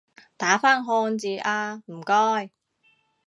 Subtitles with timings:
[0.35, 2.49] 打返漢字吖唔該